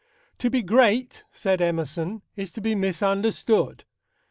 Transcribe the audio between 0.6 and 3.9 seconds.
great, said Emerson, is to be misunderstood.